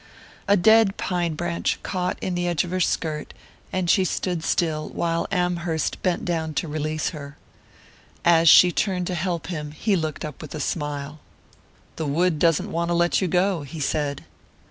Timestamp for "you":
13.21-13.27